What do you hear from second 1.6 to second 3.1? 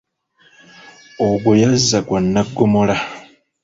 yazza gwa Nnaggomola.